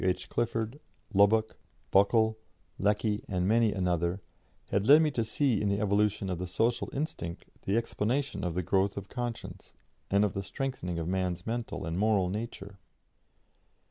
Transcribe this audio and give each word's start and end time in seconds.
H. 0.03 0.29
Clifford, 0.29 0.79
Lubbock, 1.13 1.57
Buckle, 1.91 2.39
Lecky, 2.79 3.23
and 3.27 3.47
many 3.47 3.71
another, 3.71 4.19
had 4.69 4.87
led 4.87 5.03
me 5.03 5.11
to 5.11 5.23
see 5.23 5.61
in 5.61 5.69
the 5.69 5.79
evolution 5.79 6.27
of 6.27 6.39
the 6.39 6.47
social 6.47 6.89
instinct 6.91 7.45
the 7.67 7.77
explanation 7.77 8.43
of 8.43 8.55
the 8.55 8.63
growth 8.63 8.97
of 8.97 9.09
conscience 9.09 9.73
and 10.09 10.25
of 10.25 10.33
the 10.33 10.41
strengthening 10.41 10.97
of 10.97 11.07
man's 11.07 11.45
mental 11.45 11.85
and 11.85 11.99
moral 11.99 12.29
nature. 12.29 12.79